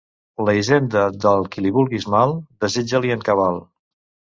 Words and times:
La 0.47 0.55
hisenda 0.59 1.03
del 1.27 1.47
qui 1.53 1.65
li 1.67 1.75
vulguis 1.77 2.11
mal, 2.17 2.37
desitja-l'hi 2.69 3.19
en 3.21 3.31
cabal. 3.33 3.67